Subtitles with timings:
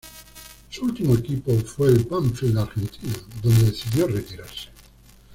[0.69, 3.13] Su último equipo fue el Banfield de Argentina,
[3.43, 4.69] donde decidió retirarse.